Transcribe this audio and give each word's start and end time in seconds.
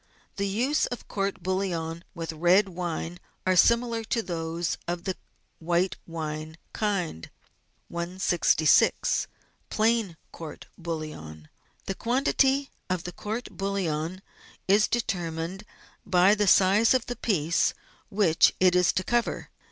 The 0.37 0.47
uses 0.47 0.87
of 0.87 1.07
court 1.07 1.43
bouillon 1.43 2.03
with 2.15 2.31
red 2.33 2.69
wine 2.69 3.19
are 3.45 3.55
similar 3.55 4.03
to 4.05 4.23
those 4.23 4.79
of 4.87 5.03
the 5.03 5.15
white 5.59 5.95
wine 6.07 6.57
kind. 6.73 7.29
166— 7.91 9.27
PLAIN 9.69 10.17
COURT 10.31 10.65
BOUILLON 10.75 11.49
The 11.85 11.93
quantity 11.93 12.71
of 12.89 13.03
court 13.15 13.49
bouillon 13.51 14.23
is 14.67 14.87
determined 14.87 15.65
by 16.03 16.33
the 16.33 16.47
size 16.47 16.95
of 16.95 17.05
the 17.05 17.15
piece 17.15 17.75
which 18.09 18.55
it 18.59 18.75
is 18.75 18.91
to 18.93 19.03
cover. 19.03 19.51